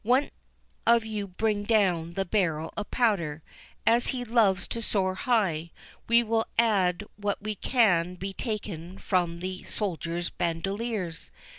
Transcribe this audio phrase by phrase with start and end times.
[0.03, 0.31] —One
[0.87, 3.43] of you bring down the barrel of powder.
[3.85, 5.69] As he loves to soar high,
[6.07, 11.29] we will add what can be taken from the soldiers' bandoliers.